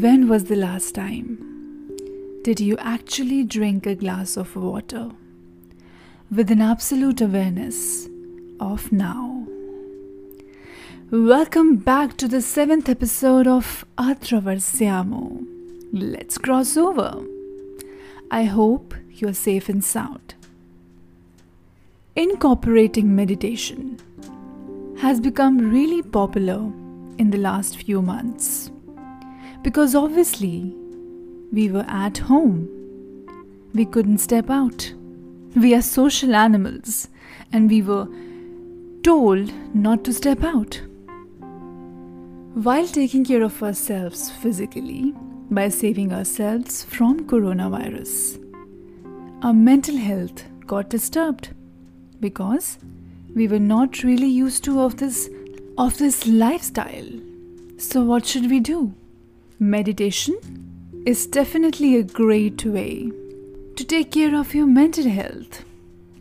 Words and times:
When 0.00 0.28
was 0.28 0.44
the 0.44 0.56
last 0.56 0.94
time 0.94 1.38
did 2.42 2.60
you 2.60 2.76
actually 2.76 3.44
drink 3.44 3.86
a 3.86 3.94
glass 3.94 4.36
of 4.36 4.54
water 4.54 5.10
with 6.30 6.50
an 6.50 6.60
absolute 6.60 7.22
awareness 7.22 8.06
of 8.60 8.92
now? 8.92 9.46
Welcome 11.10 11.76
back 11.76 12.18
to 12.18 12.28
the 12.28 12.42
seventh 12.42 12.90
episode 12.90 13.46
of 13.46 13.86
Atravarsyamo. 13.96 15.46
Let's 15.94 16.36
cross 16.36 16.76
over. 16.76 17.24
I 18.30 18.44
hope 18.44 18.94
you're 19.12 19.32
safe 19.32 19.70
and 19.70 19.82
sound. 19.82 20.34
Incorporating 22.14 23.16
meditation 23.16 23.98
has 24.98 25.20
become 25.20 25.70
really 25.70 26.02
popular 26.02 26.70
in 27.16 27.30
the 27.30 27.38
last 27.38 27.78
few 27.78 28.02
months 28.02 28.70
because 29.66 29.96
obviously 29.96 30.72
we 31.52 31.68
were 31.68 31.84
at 31.88 32.18
home. 32.18 32.68
We 33.74 33.84
couldn't 33.84 34.18
step 34.18 34.48
out. 34.48 34.92
We 35.56 35.74
are 35.74 35.82
social 35.82 36.36
animals 36.36 37.08
and 37.52 37.68
we 37.68 37.82
were 37.82 38.06
told 39.02 39.52
not 39.74 40.04
to 40.04 40.12
step 40.12 40.44
out. 40.44 40.80
While 42.66 42.86
taking 42.86 43.24
care 43.24 43.42
of 43.42 43.60
ourselves 43.60 44.30
physically 44.30 45.12
by 45.50 45.68
saving 45.68 46.12
ourselves 46.12 46.84
from 46.84 47.26
coronavirus, 47.26 48.38
our 49.42 49.52
mental 49.52 49.96
health 49.96 50.44
got 50.68 50.90
disturbed 50.90 51.48
because 52.20 52.78
we 53.34 53.48
were 53.48 53.64
not 53.72 54.04
really 54.04 54.28
used 54.28 54.62
to 54.62 54.80
of 54.82 54.96
this 54.98 55.28
of 55.76 55.98
this 55.98 56.24
lifestyle. 56.24 57.10
So 57.78 58.04
what 58.04 58.24
should 58.24 58.48
we 58.48 58.60
do? 58.60 58.94
Meditation 59.58 60.36
is 61.06 61.26
definitely 61.26 61.96
a 61.96 62.02
great 62.02 62.62
way 62.66 63.10
to 63.74 63.84
take 63.84 64.12
care 64.12 64.36
of 64.36 64.54
your 64.54 64.66
mental 64.66 65.08
health. 65.08 65.64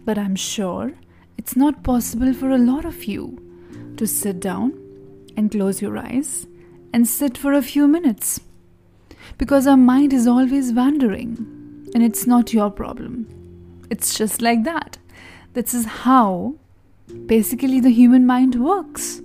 But 0.05 0.17
I'm 0.17 0.37
sure 0.37 0.93
it's 1.37 1.53
not 1.57 1.83
possible 1.83 2.33
for 2.33 2.51
a 2.51 2.57
lot 2.57 2.85
of 2.85 3.03
you 3.03 3.37
to 3.97 4.07
sit 4.07 4.39
down 4.39 4.71
and 5.35 5.51
close 5.51 5.81
your 5.81 5.97
eyes 5.97 6.47
and 6.93 7.05
sit 7.05 7.37
for 7.37 7.51
a 7.51 7.61
few 7.61 7.89
minutes 7.89 8.39
because 9.37 9.67
our 9.67 9.75
mind 9.75 10.13
is 10.13 10.27
always 10.27 10.71
wandering 10.71 11.35
and 11.93 12.01
it's 12.01 12.25
not 12.25 12.53
your 12.53 12.69
problem. 12.69 13.27
It's 13.89 14.17
just 14.17 14.41
like 14.41 14.63
that. 14.63 14.97
This 15.51 15.73
is 15.73 15.85
how 15.85 16.55
basically 17.25 17.81
the 17.81 17.89
human 17.89 18.25
mind 18.25 18.55
works. 18.55 19.19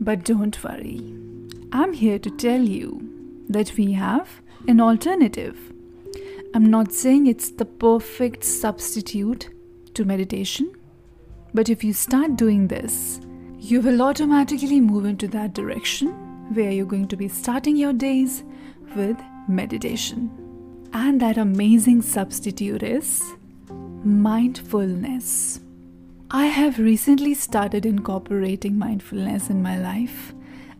But 0.00 0.24
don't 0.24 0.64
worry, 0.64 1.00
I'm 1.70 1.92
here 1.92 2.18
to 2.18 2.30
tell 2.30 2.60
you 2.60 3.09
that 3.50 3.76
we 3.76 3.92
have 3.92 4.40
an 4.68 4.80
alternative. 4.80 5.58
I'm 6.54 6.66
not 6.66 6.92
saying 6.92 7.26
it's 7.26 7.50
the 7.50 7.64
perfect 7.64 8.44
substitute 8.44 9.50
to 9.94 10.04
meditation, 10.04 10.72
but 11.52 11.68
if 11.68 11.82
you 11.82 11.92
start 11.92 12.36
doing 12.36 12.68
this, 12.68 13.20
you 13.58 13.80
will 13.80 14.02
automatically 14.02 14.80
move 14.80 15.04
into 15.04 15.28
that 15.28 15.52
direction 15.52 16.08
where 16.54 16.70
you're 16.70 16.86
going 16.86 17.08
to 17.08 17.16
be 17.16 17.28
starting 17.28 17.76
your 17.76 17.92
days 17.92 18.42
with 18.96 19.16
meditation. 19.48 20.30
And 20.92 21.20
that 21.20 21.38
amazing 21.38 22.02
substitute 22.02 22.82
is 22.82 23.22
mindfulness. 23.68 25.60
I 26.30 26.46
have 26.46 26.78
recently 26.78 27.34
started 27.34 27.84
incorporating 27.84 28.78
mindfulness 28.78 29.50
in 29.50 29.62
my 29.62 29.78
life, 29.78 30.32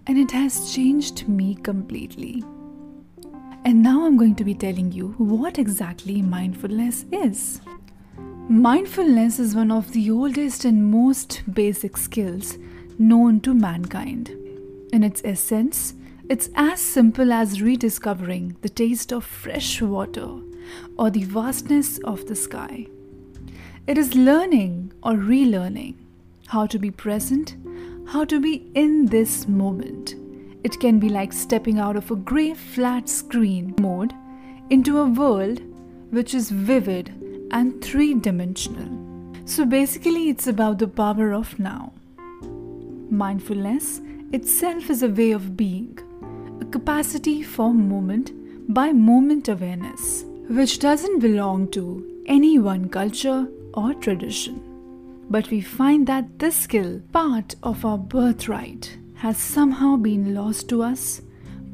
and 0.06 0.16
it 0.16 0.30
has 0.30 0.72
changed 0.72 1.28
me 1.28 1.56
completely. 1.56 2.44
And 3.62 3.82
now 3.82 4.06
I'm 4.06 4.16
going 4.16 4.36
to 4.36 4.44
be 4.44 4.54
telling 4.54 4.90
you 4.90 5.08
what 5.18 5.58
exactly 5.58 6.22
mindfulness 6.22 7.04
is. 7.12 7.60
Mindfulness 8.48 9.38
is 9.38 9.54
one 9.54 9.70
of 9.70 9.92
the 9.92 10.10
oldest 10.10 10.64
and 10.64 10.90
most 10.90 11.42
basic 11.52 11.98
skills 11.98 12.56
known 12.98 13.40
to 13.42 13.52
mankind. 13.52 14.30
In 14.92 15.04
its 15.04 15.20
essence, 15.24 15.94
it's 16.28 16.48
as 16.54 16.80
simple 16.80 17.32
as 17.32 17.60
rediscovering 17.60 18.56
the 18.62 18.68
taste 18.68 19.12
of 19.12 19.24
fresh 19.24 19.82
water 19.82 20.40
or 20.96 21.10
the 21.10 21.24
vastness 21.24 21.98
of 21.98 22.26
the 22.26 22.36
sky. 22.36 22.86
It 23.86 23.98
is 23.98 24.14
learning 24.14 24.92
or 25.02 25.12
relearning 25.12 25.96
how 26.46 26.66
to 26.66 26.78
be 26.78 26.90
present, 26.90 27.56
how 28.08 28.24
to 28.24 28.40
be 28.40 28.70
in 28.74 29.06
this 29.06 29.46
moment. 29.46 30.14
It 30.62 30.78
can 30.78 30.98
be 30.98 31.08
like 31.08 31.32
stepping 31.32 31.78
out 31.78 31.96
of 31.96 32.10
a 32.10 32.16
grey 32.16 32.54
flat 32.54 33.08
screen 33.08 33.74
mode 33.78 34.12
into 34.68 34.98
a 34.98 35.06
world 35.08 35.60
which 36.10 36.34
is 36.34 36.50
vivid 36.50 37.08
and 37.50 37.82
three 37.82 38.14
dimensional. 38.14 38.88
So 39.46 39.64
basically, 39.64 40.28
it's 40.28 40.46
about 40.46 40.78
the 40.78 40.88
power 40.88 41.32
of 41.32 41.58
now. 41.58 41.92
Mindfulness 43.10 44.00
itself 44.32 44.90
is 44.90 45.02
a 45.02 45.08
way 45.08 45.32
of 45.32 45.56
being, 45.56 45.98
a 46.60 46.64
capacity 46.66 47.42
for 47.42 47.74
moment 47.74 48.32
by 48.72 48.92
moment 48.92 49.48
awareness, 49.48 50.24
which 50.48 50.78
doesn't 50.78 51.18
belong 51.18 51.68
to 51.72 52.22
any 52.26 52.58
one 52.58 52.88
culture 52.88 53.48
or 53.74 53.94
tradition. 53.94 54.62
But 55.28 55.50
we 55.50 55.60
find 55.60 56.06
that 56.06 56.38
this 56.38 56.56
skill, 56.56 57.00
part 57.12 57.56
of 57.62 57.84
our 57.84 57.98
birthright, 57.98 58.96
has 59.20 59.36
somehow 59.36 59.96
been 59.96 60.34
lost 60.34 60.66
to 60.66 60.82
us, 60.82 61.20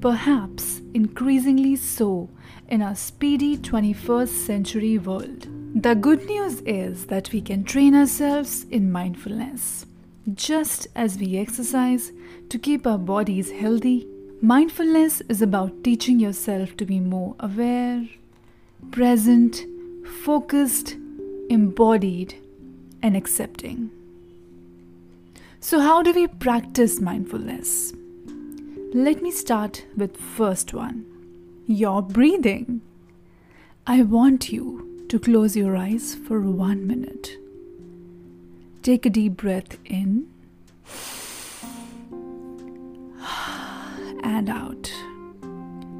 perhaps 0.00 0.80
increasingly 0.94 1.76
so 1.76 2.28
in 2.66 2.82
our 2.82 2.96
speedy 2.96 3.56
21st 3.56 4.46
century 4.46 4.98
world. 4.98 5.46
The 5.80 5.94
good 5.94 6.26
news 6.26 6.60
is 6.62 7.06
that 7.06 7.32
we 7.32 7.40
can 7.40 7.62
train 7.62 7.94
ourselves 7.94 8.64
in 8.72 8.90
mindfulness. 8.90 9.86
Just 10.34 10.88
as 10.96 11.18
we 11.18 11.38
exercise 11.38 12.10
to 12.48 12.58
keep 12.58 12.84
our 12.84 12.98
bodies 12.98 13.52
healthy, 13.52 14.08
mindfulness 14.42 15.20
is 15.28 15.40
about 15.40 15.84
teaching 15.84 16.18
yourself 16.18 16.76
to 16.78 16.84
be 16.84 16.98
more 16.98 17.36
aware, 17.38 18.08
present, 18.90 19.64
focused, 20.24 20.96
embodied, 21.48 22.34
and 23.02 23.16
accepting. 23.16 23.92
So 25.60 25.80
how 25.80 26.02
do 26.02 26.12
we 26.12 26.26
practice 26.26 27.00
mindfulness? 27.00 27.92
Let 28.92 29.22
me 29.22 29.30
start 29.30 29.84
with 29.96 30.16
first 30.16 30.72
one. 30.72 31.04
Your 31.66 32.02
breathing. 32.02 32.82
I 33.86 34.02
want 34.02 34.50
you 34.52 35.06
to 35.08 35.18
close 35.18 35.56
your 35.56 35.76
eyes 35.76 36.14
for 36.14 36.40
1 36.40 36.86
minute. 36.86 37.36
Take 38.82 39.06
a 39.06 39.10
deep 39.10 39.36
breath 39.36 39.78
in 39.84 40.28
and 44.22 44.48
out. 44.48 44.92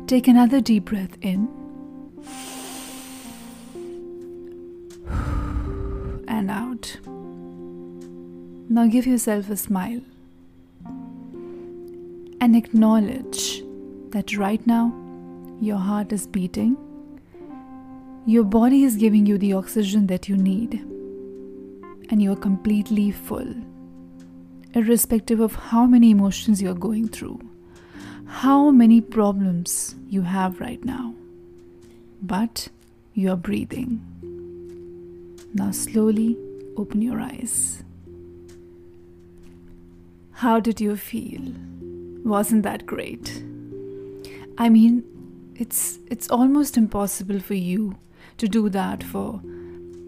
Take 0.07 0.29
another 0.29 0.61
deep 0.61 0.85
breath 0.85 1.17
in 1.21 1.49
Now 8.77 8.87
give 8.87 9.07
yourself 9.07 9.49
a 9.49 9.57
smile 9.57 10.03
and 12.43 12.55
acknowledge 12.55 13.63
that 14.11 14.37
right 14.37 14.67
now 14.67 14.93
your 15.63 15.79
heart 15.79 16.13
is 16.13 16.27
beating, 16.27 16.77
your 18.27 18.45
body 18.45 18.85
is 18.85 18.97
giving 18.97 19.25
you 19.25 19.39
the 19.39 19.55
oxygen 19.55 20.09
that 20.09 20.29
you 20.29 20.37
need, 20.37 20.75
and 22.11 22.21
you 22.21 22.31
are 22.33 22.37
completely 22.37 23.11
full, 23.13 23.55
irrespective 24.75 25.41
of 25.41 25.55
how 25.55 25.87
many 25.87 26.11
emotions 26.11 26.61
you're 26.61 26.75
going 26.75 27.09
through, 27.09 27.41
how 28.27 28.71
many 28.71 29.01
problems 29.01 29.95
you 30.11 30.21
have 30.21 30.61
right 30.61 30.85
now. 30.85 31.15
But 32.21 32.69
you 33.15 33.31
are 33.31 33.37
breathing. 33.37 34.03
Now, 35.55 35.71
slowly 35.71 36.37
open 36.77 37.01
your 37.01 37.23
eyes. 37.23 37.83
How 40.41 40.61
did 40.61 40.83
you 40.83 40.97
feel? 40.97 41.41
Wasn't 42.23 42.63
that 42.63 42.85
great? 42.85 43.43
I 44.59 44.69
mean, 44.69 45.03
it's 45.55 45.99
it's 46.11 46.29
almost 46.29 46.77
impossible 46.77 47.41
for 47.41 47.55
you 47.55 47.97
to 48.37 48.47
do 48.47 48.69
that 48.69 49.03
for 49.03 49.41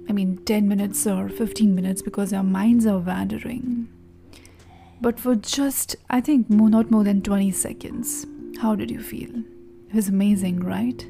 I 0.06 0.12
mean 0.12 0.36
10 0.44 0.68
minutes 0.68 1.06
or 1.06 1.30
15 1.30 1.74
minutes 1.74 2.02
because 2.02 2.34
our 2.34 2.42
minds 2.42 2.84
are 2.84 2.98
wandering. 2.98 3.88
But 5.00 5.18
for 5.18 5.34
just 5.34 5.96
I 6.10 6.20
think 6.20 6.50
more 6.50 6.68
not 6.68 6.90
more 6.90 7.04
than 7.04 7.22
20 7.22 7.50
seconds, 7.52 8.26
how 8.60 8.74
did 8.74 8.90
you 8.90 9.00
feel? 9.00 9.30
It 9.88 9.94
was 9.94 10.10
amazing, 10.10 10.60
right? 10.60 11.06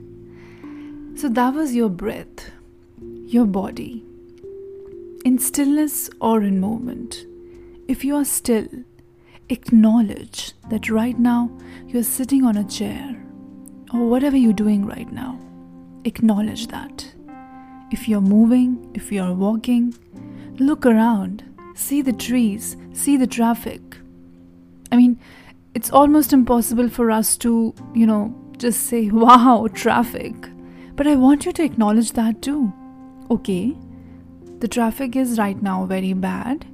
So 1.17 1.29
that 1.29 1.55
was 1.55 1.75
your 1.75 1.89
breath, 1.89 2.53
your 3.27 3.47
body. 3.47 4.05
In 5.25 5.41
stillness 5.41 6.09
or 6.21 6.45
in 6.45 6.61
moment, 6.61 7.27
if 7.89 8.05
you 8.05 8.15
are 8.15 8.25
still, 8.25 8.69
acknowledge 9.51 10.53
that 10.69 10.91
right 10.91 11.19
now 11.19 11.51
you're 11.87 12.03
sitting 12.03 12.45
on 12.45 12.57
a 12.57 12.65
chair 12.65 13.17
or 13.93 14.07
whatever 14.09 14.37
you're 14.37 14.53
doing 14.53 14.85
right 14.85 15.11
now, 15.11 15.39
acknowledge 16.05 16.67
that. 16.69 17.15
If 17.91 18.09
you're 18.09 18.21
moving, 18.21 18.91
if 18.95 19.11
you're 19.11 19.33
walking, 19.33 19.95
look 20.59 20.85
around, 20.85 21.45
see 21.75 22.03
the 22.03 22.13
trees, 22.13 22.77
see 22.93 23.17
the 23.17 23.27
traffic. 23.27 23.81
I 24.93 24.97
mean, 24.97 25.19
it's 25.75 25.91
almost 25.91 26.33
impossible 26.33 26.89
for 26.89 27.11
us 27.11 27.37
to, 27.39 27.75
you 27.95 28.07
know, 28.07 28.35
just 28.59 28.87
say, 28.87 29.11
wow, 29.13 29.69
traffic. 29.73 30.35
But 30.97 31.07
I 31.07 31.15
want 31.15 31.47
you 31.47 31.53
to 31.53 31.63
acknowledge 31.63 32.13
that 32.13 32.43
too. 32.43 32.73
Okay, 33.31 33.77
the 34.59 34.69
traffic 34.69 35.17
is 35.17 35.39
right 35.39 35.61
now 35.63 35.87
very 35.87 36.13
bad, 36.13 36.67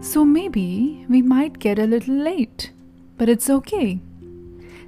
so 0.00 0.24
maybe 0.24 1.04
we 1.08 1.22
might 1.22 1.58
get 1.58 1.78
a 1.78 1.86
little 1.86 2.14
late, 2.14 2.72
but 3.18 3.28
it's 3.28 3.50
okay. 3.50 4.00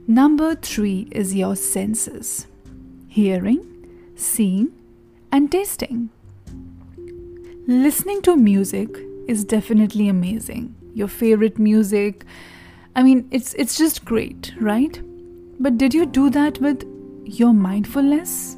Number 0.07 0.55
three 0.55 1.09
is 1.13 1.35
your 1.35 1.55
senses 1.55 2.47
hearing, 3.09 3.61
seeing, 4.17 4.73
and 5.31 5.53
tasting. 5.53 6.09
Listening 7.67 8.23
to 8.23 8.37
music 8.37 8.89
is 9.29 9.45
definitely 9.45 10.09
amazing. 10.09 10.75
Your 10.95 11.09
favorite 11.09 11.59
music, 11.59 12.25
I 12.97 13.03
mean, 13.03 13.29
it's, 13.31 13.55
it's 13.55 13.77
just 13.77 14.05
great, 14.05 14.55
right? 14.61 15.01
But 15.61 15.79
did 15.79 15.95
you 15.95 16.07
do 16.07 16.31
that 16.31 16.59
with 16.61 16.85
your 17.25 17.53
mindfulness? 17.53 18.57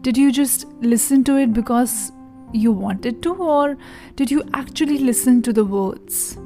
Did 0.00 0.16
you 0.16 0.32
just 0.32 0.66
listen 0.80 1.22
to 1.24 1.36
it 1.36 1.52
because 1.52 2.10
you 2.52 2.72
wanted 2.72 3.22
to, 3.22 3.34
or 3.34 3.76
did 4.16 4.30
you 4.30 4.42
actually 4.54 4.98
listen 4.98 5.42
to 5.42 5.52
the 5.52 5.64
words? 5.64 6.36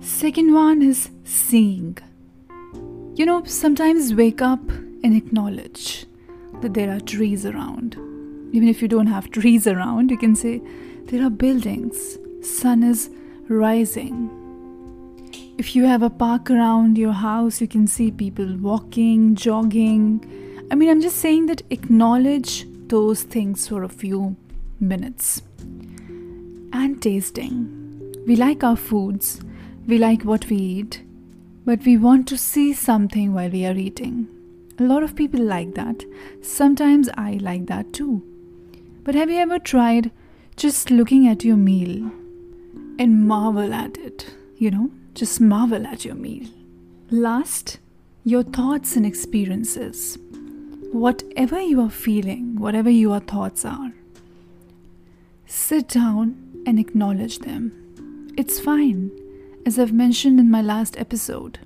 Second 0.00 0.52
one 0.54 0.82
is 0.82 1.10
seeing. 1.24 1.98
You 3.14 3.26
know, 3.26 3.44
sometimes 3.44 4.14
wake 4.14 4.40
up 4.42 4.68
and 4.70 5.14
acknowledge 5.16 6.06
that 6.60 6.74
there 6.74 6.90
are 6.90 7.00
trees 7.00 7.44
around. 7.44 7.94
Even 8.52 8.68
if 8.68 8.80
you 8.80 8.88
don't 8.88 9.06
have 9.06 9.30
trees 9.38 9.66
around, 9.66 10.10
you 10.10 10.18
can 10.18 10.34
say 10.34 10.62
there 11.04 11.24
are 11.24 11.30
buildings, 11.30 12.18
sun 12.40 12.82
is 12.82 13.10
rising. 13.48 14.30
If 15.58 15.76
you 15.76 15.84
have 15.84 16.02
a 16.02 16.10
park 16.10 16.50
around 16.50 16.96
your 16.96 17.12
house, 17.12 17.60
you 17.60 17.68
can 17.68 17.86
see 17.86 18.10
people 18.10 18.56
walking, 18.56 19.34
jogging. 19.34 20.66
I 20.70 20.74
mean, 20.74 20.88
I'm 20.88 21.02
just 21.02 21.18
saying 21.18 21.46
that 21.46 21.62
acknowledge 21.70 22.66
those 22.88 23.22
things 23.22 23.68
for 23.68 23.82
a 23.82 23.88
few 23.88 24.36
minutes. 24.82 25.42
And 26.72 27.00
tasting. 27.00 28.14
We 28.26 28.36
like 28.36 28.62
our 28.62 28.76
foods, 28.76 29.40
we 29.86 29.98
like 29.98 30.22
what 30.22 30.48
we 30.48 30.56
eat, 30.56 31.02
but 31.64 31.84
we 31.84 31.96
want 31.96 32.28
to 32.28 32.38
see 32.38 32.72
something 32.72 33.32
while 33.32 33.50
we 33.50 33.64
are 33.64 33.74
eating. 33.74 34.28
A 34.78 34.84
lot 34.84 35.02
of 35.02 35.16
people 35.16 35.40
like 35.40 35.74
that. 35.74 36.04
Sometimes 36.40 37.08
I 37.16 37.38
like 37.40 37.66
that 37.66 37.92
too. 37.92 38.22
But 39.04 39.14
have 39.14 39.30
you 39.30 39.38
ever 39.38 39.58
tried 39.58 40.10
just 40.56 40.90
looking 40.90 41.26
at 41.26 41.44
your 41.44 41.56
meal 41.56 42.10
and 42.98 43.26
marvel 43.26 43.74
at 43.74 43.96
it? 43.98 44.34
You 44.56 44.70
know, 44.70 44.90
just 45.14 45.40
marvel 45.40 45.86
at 45.86 46.04
your 46.04 46.14
meal. 46.14 46.48
Last, 47.10 47.78
your 48.24 48.42
thoughts 48.42 48.96
and 48.96 49.04
experiences. 49.04 50.16
Whatever 50.92 51.60
you 51.60 51.80
are 51.80 51.90
feeling, 51.90 52.56
whatever 52.56 52.90
your 52.90 53.20
thoughts 53.20 53.64
are, 53.64 53.92
Sit 55.54 55.88
down 55.88 56.62
and 56.64 56.78
acknowledge 56.78 57.40
them. 57.40 58.32
It's 58.38 58.58
fine, 58.58 59.10
as 59.66 59.78
I've 59.78 59.92
mentioned 59.92 60.40
in 60.40 60.50
my 60.50 60.62
last 60.62 60.98
episode. 60.98 61.58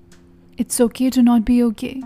It's 0.58 0.80
okay 0.80 1.08
to 1.10 1.22
not 1.22 1.44
be 1.44 1.62
okay. 1.62 2.02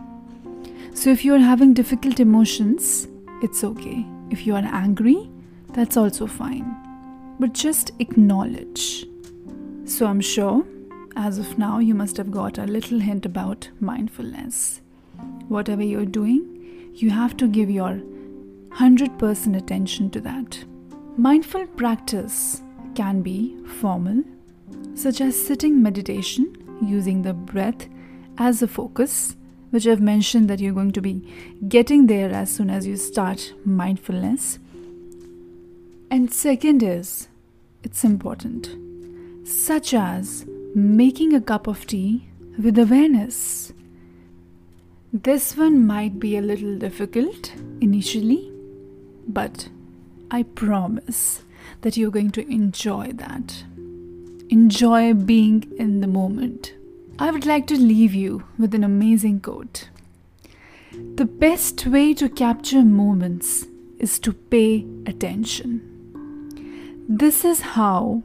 So, 0.92 1.08
if 1.08 1.24
you're 1.24 1.38
having 1.38 1.72
difficult 1.72 2.20
emotions, 2.20 3.08
it's 3.42 3.64
okay. 3.64 4.04
If 4.28 4.46
you 4.46 4.56
are 4.56 4.68
angry, 4.70 5.30
that's 5.72 5.96
also 5.96 6.26
fine. 6.26 6.70
But 7.38 7.54
just 7.54 7.92
acknowledge. 7.98 9.06
So, 9.86 10.06
I'm 10.06 10.20
sure 10.20 10.66
as 11.16 11.38
of 11.38 11.56
now 11.56 11.78
you 11.78 11.94
must 11.94 12.18
have 12.18 12.30
got 12.30 12.58
a 12.58 12.66
little 12.66 13.00
hint 13.00 13.24
about 13.24 13.70
mindfulness. 13.80 14.82
Whatever 15.48 15.82
you're 15.82 16.04
doing, 16.04 16.92
you 16.94 17.08
have 17.08 17.38
to 17.38 17.48
give 17.48 17.70
your 17.70 18.02
100% 18.72 19.56
attention 19.56 20.10
to 20.10 20.20
that. 20.20 20.62
Mindful 21.16 21.66
practice 21.66 22.62
can 22.94 23.20
be 23.20 23.56
formal, 23.80 24.22
such 24.94 25.20
as 25.20 25.46
sitting 25.46 25.82
meditation 25.82 26.56
using 26.82 27.22
the 27.22 27.34
breath 27.34 27.88
as 28.38 28.62
a 28.62 28.68
focus, 28.68 29.36
which 29.70 29.86
I've 29.86 30.00
mentioned 30.00 30.48
that 30.48 30.60
you're 30.60 30.72
going 30.72 30.92
to 30.92 31.02
be 31.02 31.22
getting 31.68 32.06
there 32.06 32.30
as 32.30 32.50
soon 32.50 32.70
as 32.70 32.86
you 32.86 32.96
start 32.96 33.52
mindfulness. 33.64 34.58
And 36.10 36.32
second 36.32 36.82
is, 36.82 37.28
it's 37.82 38.04
important, 38.04 38.70
such 39.46 39.92
as 39.94 40.46
making 40.74 41.34
a 41.34 41.40
cup 41.40 41.66
of 41.66 41.86
tea 41.86 42.28
with 42.58 42.78
awareness. 42.78 43.72
This 45.12 45.56
one 45.56 45.86
might 45.86 46.18
be 46.20 46.36
a 46.36 46.42
little 46.42 46.78
difficult 46.78 47.52
initially, 47.80 48.52
but 49.26 49.68
I 50.30 50.44
promise 50.44 51.42
that 51.80 51.96
you're 51.96 52.10
going 52.10 52.30
to 52.32 52.48
enjoy 52.50 53.12
that. 53.14 53.64
Enjoy 54.48 55.12
being 55.14 55.70
in 55.78 56.00
the 56.00 56.06
moment. 56.06 56.74
I 57.18 57.30
would 57.30 57.46
like 57.46 57.66
to 57.68 57.78
leave 57.78 58.14
you 58.14 58.44
with 58.58 58.74
an 58.74 58.84
amazing 58.84 59.40
quote. 59.40 59.88
The 61.16 61.24
best 61.24 61.86
way 61.86 62.14
to 62.14 62.28
capture 62.28 62.82
moments 62.82 63.66
is 63.98 64.18
to 64.20 64.32
pay 64.32 64.86
attention. 65.06 65.86
This 67.08 67.44
is 67.44 67.60
how 67.60 68.22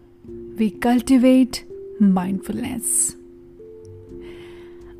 we 0.57 0.71
cultivate 0.71 1.65
mindfulness. 1.99 3.15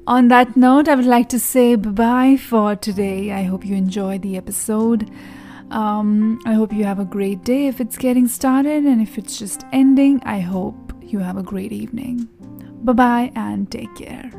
On 0.08 0.28
that 0.28 0.56
note, 0.56 0.88
I 0.88 0.96
would 0.96 1.06
like 1.06 1.30
to 1.30 1.40
say 1.40 1.76
bye 1.76 1.90
bye 1.90 2.38
for 2.38 2.76
today. 2.76 3.32
I 3.32 3.44
hope 3.44 3.66
you 3.66 3.76
enjoyed 3.76 4.22
the 4.22 4.38
episode. 4.38 5.10
Um, 5.72 6.40
I 6.46 6.54
hope 6.54 6.72
you 6.72 6.84
have 6.84 7.00
a 7.00 7.06
great 7.06 7.44
day 7.44 7.68
if 7.68 7.82
it's 7.82 7.98
getting 7.98 8.28
started, 8.28 8.86
and 8.86 9.02
if 9.02 9.18
it's 9.18 9.38
just 9.38 9.64
ending, 9.74 10.22
I 10.24 10.40
hope 10.40 10.94
you 11.02 11.20
have 11.20 11.38
a 11.38 11.44
great 11.44 11.72
evening. 11.72 12.30
Bye 12.84 12.94
bye 12.94 13.32
and 13.36 13.72
take 13.72 13.94
care. 13.96 14.32